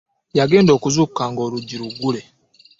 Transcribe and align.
Yagenda 0.37 0.71
okuzukuka 0.77 1.23
nga 1.31 1.41
oluggi 1.45 1.75
lugule. 1.81 2.21